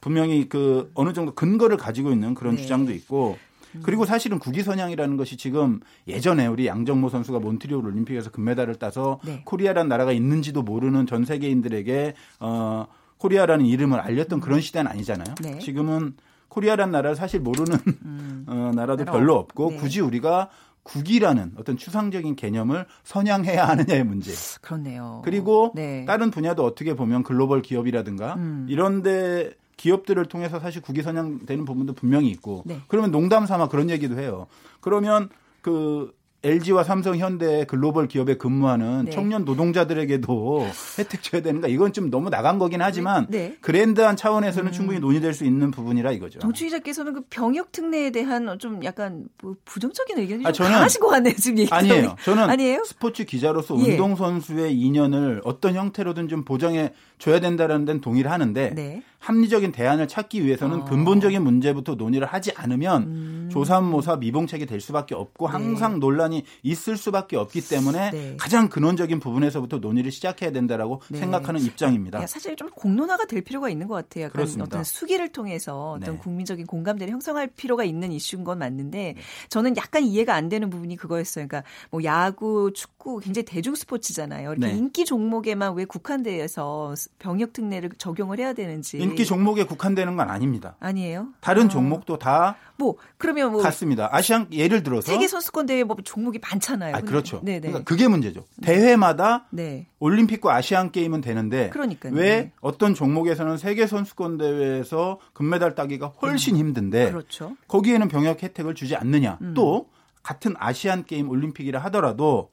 [0.00, 2.62] 분명히 그 어느 정도 근거를 가지고 있는 그런 네.
[2.62, 3.38] 주장도 있고
[3.74, 3.82] 음.
[3.84, 9.42] 그리고 사실은 국위 선양이라는 것이 지금 예전에 우리 양정모 선수가 몬트리올 올림픽에서 금메달을 따서 네.
[9.44, 12.86] 코리아라는 나라가 있는지도 모르는 전 세계인들에게 어
[13.18, 15.34] 코리아라는 이름을 알렸던 그런 시대는 아니잖아요.
[15.42, 15.58] 네.
[15.58, 16.14] 지금은
[16.48, 18.44] 코리아라는 나라를 사실 모르는 음.
[18.48, 19.76] 어, 나라도 별로 없고 네.
[19.76, 20.48] 굳이 우리가
[20.82, 24.32] 국위라는 어떤 추상적인 개념을 선양해야 하느냐의 문제.
[24.60, 25.20] 그렇네요.
[25.24, 26.04] 그리고 네.
[26.04, 28.66] 다른 분야도 어떻게 보면 글로벌 기업이라든가 음.
[28.68, 32.80] 이런데 기업들을 통해서 사실 국위 선양되는 부분도 분명히 있고 네.
[32.88, 34.46] 그러면 농담 삼아 그런 얘기도 해요.
[34.80, 35.28] 그러면
[35.60, 36.15] 그
[36.46, 39.10] LG와 삼성, 현대 글로벌 기업에 근무하는 네.
[39.10, 40.66] 청년 노동자들에게도
[40.98, 41.66] 혜택 줘야 되는가?
[41.68, 43.48] 이건 좀 너무 나간 거긴 하지만 네.
[43.48, 43.56] 네.
[43.60, 44.72] grand한 차원에서는 음.
[44.72, 46.38] 충분히 논의될 수 있는 부분이라 이거죠.
[46.38, 51.08] 정치 기자께서는 그 병역 특례에 대한 좀 약간 뭐 부정적인 의견이 아, 좀 강하신 것
[51.08, 51.34] 같네요.
[51.34, 52.16] 지금 얘기 아니에요.
[52.22, 52.84] 저는 아니에요?
[52.84, 53.92] 스포츠 기자로서 예.
[53.92, 59.02] 운동 선수의 인연을 어떤 형태로든 좀 보장해 줘야 된다라는 데는 동의를 하는데 네.
[59.18, 60.84] 합리적인 대안을 찾기 위해서는 어.
[60.84, 63.48] 근본적인 문제부터 논의를 하지 않으면 음.
[63.50, 65.52] 조삼모사 미봉책이 될 수밖에 없고 네.
[65.52, 65.98] 항상 네.
[65.98, 68.36] 논란이 있을 수밖에 없기 때문에 네.
[68.38, 71.18] 가장 근원적인 부분에서부터 논의를 시작해야 된다라고 네.
[71.18, 72.24] 생각하는 입장입니다.
[72.26, 74.26] 사실 좀 공론화가 될 필요가 있는 것 같아요.
[74.26, 76.20] 약간 어떤 수기를 통해서 어떤 네.
[76.20, 79.16] 국민적인 공감대를 형성할 필요가 있는 이슈인 건 맞는데 네.
[79.48, 81.48] 저는 약간 이해가 안 되는 부분이 그거였어요.
[81.48, 84.52] 그러니까 뭐 야구, 축구 굉장히 대중 스포츠잖아요.
[84.52, 90.76] 이렇게 인기 종목에만 왜 국한돼서 병역 특례를 적용을 해야 되는지 걷기 종목에 국한되는 건 아닙니다.
[90.80, 91.28] 아니에요?
[91.40, 91.68] 다른 어.
[91.68, 94.08] 종목도 다 뭐 그러면 뭐 같습니다.
[94.12, 96.94] 아시안 예를 들어서 세계 선수권 대회 뭐 종목이 많잖아요.
[96.94, 97.40] 아, 그렇죠.
[97.42, 97.60] 네네.
[97.60, 98.44] 그러니까 그게 문제죠.
[98.62, 99.86] 대회마다 네.
[99.98, 102.12] 올림픽과 아시안 게임은 되는데 그러니까요.
[102.14, 102.52] 왜 네.
[102.60, 106.60] 어떤 종목에서는 세계 선수권 대회에서 금메달 따기가 훨씬 음.
[106.60, 107.56] 힘든데 그렇죠.
[107.68, 109.38] 거기에는 병역 혜택을 주지 않느냐.
[109.40, 109.54] 음.
[109.54, 109.88] 또
[110.22, 112.50] 같은 아시안 게임 올림픽이라 하더라도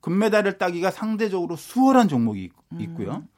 [0.00, 2.80] 금메달을 따기가 상대적으로 수월한 종목이 음.
[2.80, 3.16] 있고요.
[3.16, 3.28] 음.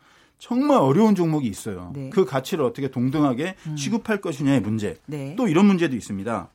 [0.41, 1.93] 정말 어려운 종목이 있어요.
[1.95, 2.11] 네.
[2.11, 3.77] 그 가치를 어떻게 동등하게 음.
[3.77, 4.97] 취급할 것이냐의 문제.
[5.07, 5.37] 네.
[5.37, 6.49] 또 이런 문제도 있습니다.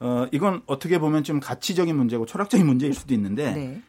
[0.00, 3.82] 어, 이건 어떻게 보면 좀 가치적인 문제고 철학적인 문제일 수도 있는데 네.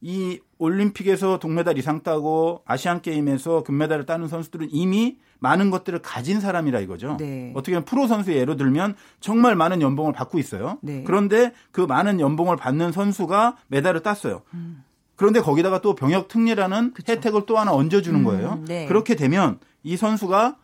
[0.00, 6.80] 이 올림픽에서 동메달 이상 따고 아시안 게임에서 금메달을 따는 선수들은 이미 많은 것들을 가진 사람이라
[6.80, 7.16] 이거죠.
[7.18, 7.52] 네.
[7.54, 10.78] 어떻게 보면 프로 선수의 예로 들면 정말 많은 연봉을 받고 있어요.
[10.82, 11.02] 네.
[11.04, 14.42] 그런데 그 많은 연봉을 받는 선수가 메달을 땄어요.
[14.54, 14.84] 음.
[15.16, 17.12] 그런데 거기다가 또 병역 특례라는 그쵸.
[17.12, 18.62] 혜택을 또 하나 얹어주는 음, 거예요.
[18.66, 18.86] 네.
[18.86, 20.56] 그렇게 되면 이 선수가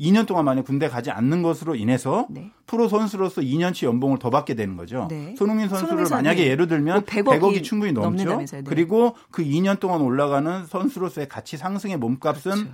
[0.00, 2.50] 2년 동안 만약 군대 가지 않는 것으로 인해서 네.
[2.66, 5.06] 프로 선수로서 2년치 연봉을 더 받게 되는 거죠.
[5.10, 5.34] 네.
[5.36, 8.38] 손흥민 선수를 만약에 예를 들면 뭐 100억이, 100억이, 충분히 넘죠.
[8.38, 8.62] 네.
[8.64, 12.70] 그리고 그 2년 동안 올라가는 선수로서의 가치 상승의 몸값은 그렇죠.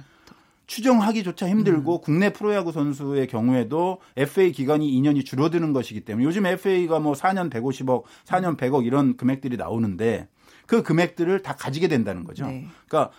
[0.67, 2.01] 추정하기조차 힘들고 음.
[2.03, 8.03] 국내 프로야구 선수의 경우에도 FA 기간이 2년이 줄어드는 것이기 때문에 요즘 FA가 뭐 4년 150억,
[8.25, 10.29] 4년 100억 이런 금액들이 나오는데
[10.67, 12.47] 그 금액들을 다 가지게 된다는 거죠.
[12.47, 12.67] 네.
[12.89, 13.13] 그러니까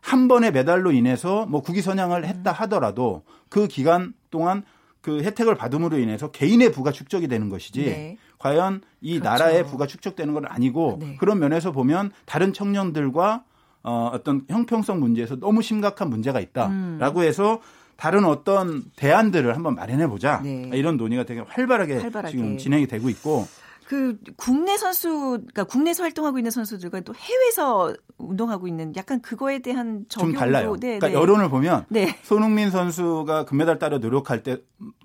[0.00, 4.64] 한 번의 메달로 인해서 뭐 국위 선양을 했다 하더라도 그 기간 동안
[5.00, 8.18] 그 혜택을 받음으로 인해서 개인의 부가 축적이 되는 것이지 네.
[8.38, 9.30] 과연 이 그렇죠.
[9.30, 11.16] 나라의 부가 축적되는 건 아니고 네.
[11.18, 13.44] 그런 면에서 보면 다른 청년들과
[13.82, 17.24] 어, 어떤 형평성 문제에서 너무 심각한 문제가 있다라고 음.
[17.24, 17.60] 해서
[17.96, 20.70] 다른 어떤 대안들을 한번 마련해 보자 네.
[20.74, 23.46] 이런 논의가 되게 활발하게, 활발하게, 지금 진행이 되고 있고
[23.90, 30.04] 그 국내 선수, 그러니까 국내에서 활동하고 있는 선수들과 또 해외에서 운동하고 있는 약간 그거에 대한
[30.08, 30.74] 적용도 좀 달라요.
[30.74, 31.14] 네, 그러니까 네.
[31.14, 32.16] 여론을 보면 네.
[32.22, 34.58] 손흥민 선수가 금메달 따려 노력할 때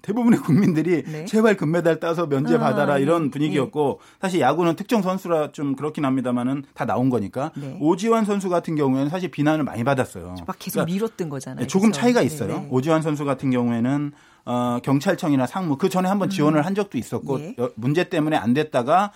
[0.03, 1.25] 대부분의 국민들이 네.
[1.25, 4.17] 제발 금메달 따서 면제 아, 받아라 아, 이런 분위기였고 네.
[4.21, 7.79] 사실 야구는 특정 선수라 좀 그렇긴 합니다만은 다 나온 거니까 네.
[7.81, 10.35] 오지환 선수 같은 경우에는 사실 비난을 많이 받았어요.
[10.45, 11.65] 막 계속 그러니까 밀었던 거잖아요.
[11.65, 12.01] 조금 그래서.
[12.01, 12.67] 차이가 있어요.
[12.69, 14.11] 오지환 선수 같은 경우에는
[14.45, 16.65] 어, 경찰청이나 상무 그 전에 한번 지원을 음.
[16.65, 17.55] 한 적도 있었고 예.
[17.75, 19.11] 문제 때문에 안 됐다가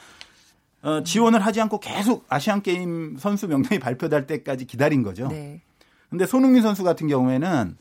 [0.81, 5.27] 어, 지원을 하지 않고 계속 아시안 게임 선수 명단이 발표될 때까지 기다린 거죠.
[5.27, 5.61] 네.
[6.09, 7.77] 근데 손흥민 선수 같은 경우에는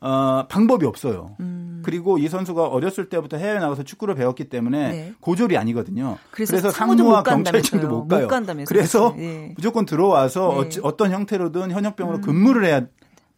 [0.00, 1.36] 어, 방법이 없어요.
[1.40, 1.80] 음.
[1.84, 5.14] 그리고 이 선수가 어렸을 때부터 해외에 나가서 축구를 배웠기 때문에 네.
[5.20, 6.18] 고졸이 아니거든요.
[6.32, 8.22] 그래서, 그래서 상무와 경찰청도 못 가요.
[8.22, 8.28] 못
[8.66, 9.52] 그래서 예.
[9.54, 10.80] 무조건 들어와서 네.
[10.82, 12.20] 어떤 형태로든 현역병으로 음.
[12.20, 12.82] 근무를 해야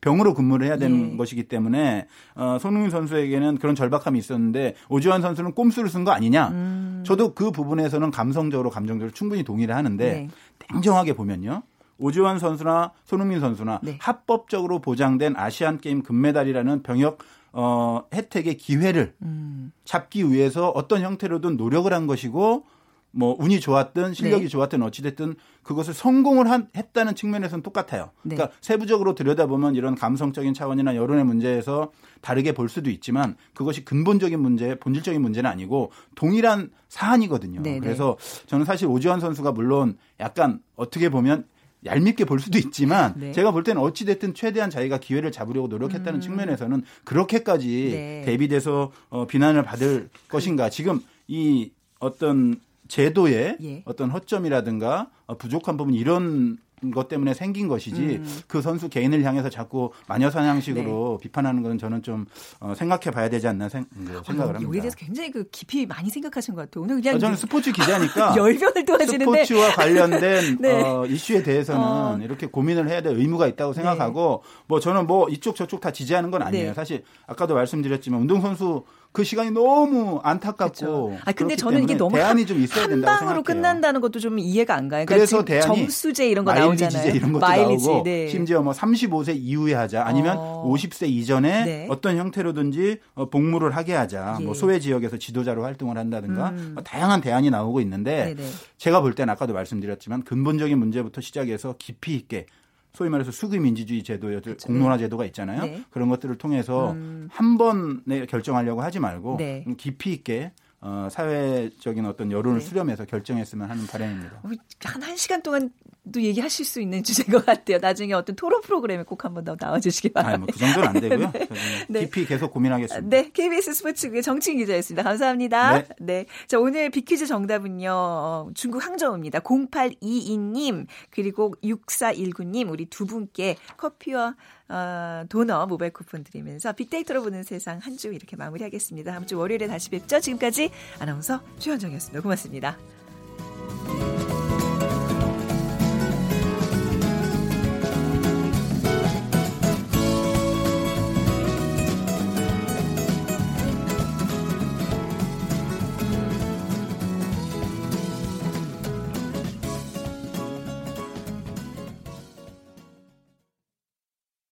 [0.04, 1.16] 병으로 근무를 해야 되는 예.
[1.16, 6.48] 것이기 때문에 어, 손흥민 선수에게는 그런 절박함이 있었는데 오지환 선수는 꼼수를 쓴 거 아니냐.
[6.48, 7.02] 음.
[7.06, 10.28] 저도 그 부분에서는 감성적으로 감정적으로 충분히 동의를 하는데 네.
[10.70, 11.62] 냉정하게 보면요.
[11.98, 13.96] 오지환 선수나 손흥민 선수나 네.
[13.98, 17.18] 합법적으로 보장된 아시안 게임 금메달이라는 병역
[17.52, 19.72] 어, 혜택의 기회를 음.
[19.84, 22.66] 잡기 위해서 어떤 형태로든 노력을 한 것이고
[23.14, 24.48] 뭐 운이 좋았든 실력이 네.
[24.48, 28.10] 좋았든 어찌됐든 그것을 성공을 한, 했다는 측면에서는 똑같아요.
[28.22, 28.34] 네.
[28.34, 34.74] 그러니까 세부적으로 들여다보면 이런 감성적인 차원이나 여론의 문제에서 다르게 볼 수도 있지만 그것이 근본적인 문제,
[34.74, 37.62] 본질적인 문제는 아니고 동일한 사안이거든요.
[37.62, 37.80] 네, 네.
[37.80, 41.46] 그래서 저는 사실 오지환 선수가 물론 약간 어떻게 보면
[41.86, 43.32] 얄밉게 볼 수도 있지만 네.
[43.32, 46.20] 제가 볼 때는 어찌 됐든 최대한 자기가 기회를 잡으려고 노력했다는 음.
[46.20, 48.22] 측면에서는 그렇게까지 네.
[48.24, 53.82] 대비돼서 어, 비난을 받을 것인가 지금 이 어떤 제도의 예.
[53.86, 56.58] 어떤 허점이라든가 부족한 부분 이런
[56.92, 58.42] 것 때문에 생긴 것이지 음.
[58.46, 61.22] 그 선수 개인을 향해서 자꾸 마녀 사냥식으로 네.
[61.22, 62.26] 비판하는 것은 저는 좀
[62.60, 64.62] 어, 생각해 봐야 되지 않나 생, 네, 각을 합니다.
[64.62, 66.84] 여기에 대해서 굉장히 그 깊이 많이 생각하신 것 같아요.
[66.84, 70.82] 오늘 그냥 아, 저는 스포츠 기자니까 열변을 또하시는데 스포츠와 관련된 네.
[70.82, 72.18] 어, 이슈에 대해서는 어.
[72.20, 74.62] 이렇게 고민을 해야 될 의무가 있다고 생각하고 네.
[74.66, 76.68] 뭐 저는 뭐 이쪽 저쪽 다 지지하는 건 아니에요.
[76.68, 76.74] 네.
[76.74, 81.18] 사실 아까도 말씀드렸지만 운동선수 그 시간이 너무 안타깝고.
[81.24, 83.42] 아 근데 저는 이게 너무 대안이 좀 있어야 된다고 생각해요.
[83.44, 85.06] 끝난다는 것도 좀 이해가 안 가요.
[85.06, 87.14] 그러니까 그래서 대안이 점수제 이런 거 나오잖아요.
[87.14, 88.26] 이런 것도 마일리지, 나오고 네.
[88.26, 90.68] 심지어 뭐 35세 이후에 하자 아니면 어.
[90.68, 91.86] 50세 이전에 네.
[91.90, 94.24] 어떤 형태로든지 어, 복무를 하게 하자.
[94.32, 94.44] 뭐 예.
[94.46, 96.72] 뭐 소외 지역에서 지도자로 활동을 한다든가 음.
[96.74, 98.50] 뭐 다양한 대안이 나오고 있는데 네네.
[98.78, 102.46] 제가 볼 때는 아까도 말씀드렸지만 근본적인 문제부터 시작해서 깊이 있게
[102.94, 104.68] 소위 말해서 수기 민주주의 제도의 그렇죠.
[104.68, 105.62] 공론화 제도가 있잖아요.
[105.62, 105.84] 네.
[105.90, 107.28] 그런 것들을 통해서 음.
[107.30, 109.64] 한 번에 결정하려고 하지 말고 네.
[109.76, 112.64] 깊이 있게 어, 사회적인 어떤 여론을 네.
[112.64, 114.42] 수렴해서 결정했으면 하는 바람입니다.
[114.84, 115.70] 한 1시간 동안
[116.12, 117.78] 또 얘기하실 수 있는 주제인 것 같아요.
[117.78, 120.52] 나중에 어떤 토론 프로그램에 꼭 한번 더 나와주시기 바랍니다.
[120.52, 121.32] 뭐그 정도는 안 되고요.
[121.88, 122.00] 네.
[122.00, 123.08] 깊이 계속 고민하겠습니다.
[123.08, 125.02] 네, KBS 스포츠국의 정치인 기자였습니다.
[125.02, 125.78] 감사합니다.
[125.78, 125.88] 네.
[126.00, 126.26] 네.
[126.46, 127.90] 자, 오늘 비퀴즈 정답은요.
[127.90, 129.40] 어, 중국 항저우입니다.
[129.40, 134.36] 0822님 그리고 6419님 우리 두 분께 커피와
[134.68, 139.12] 어, 도너 모바일 쿠폰 드리면서 빅데이터로 보는 세상 한 주 이렇게 마무리하겠습니다.
[139.12, 140.18] 다음 주 월요일에 다시 뵙죠.
[140.18, 142.22] 지금까지 아나운서 최현정이었습니다.
[142.22, 142.76] 고맙습니다.